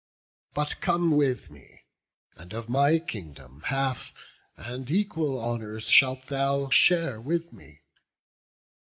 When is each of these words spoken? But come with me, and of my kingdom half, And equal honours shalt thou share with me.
But 0.55 0.81
come 0.81 1.11
with 1.11 1.51
me, 1.51 1.81
and 2.35 2.53
of 2.53 2.67
my 2.67 2.97
kingdom 2.97 3.61
half, 3.67 4.11
And 4.57 4.89
equal 4.89 5.39
honours 5.39 5.83
shalt 5.83 6.23
thou 6.25 6.71
share 6.71 7.21
with 7.21 7.53
me. 7.53 7.83